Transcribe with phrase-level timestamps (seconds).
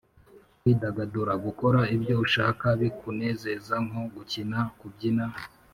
[0.59, 5.25] kwidagadura: gukora ibyo ushaka bikunezeza nko gukina, kubyina,…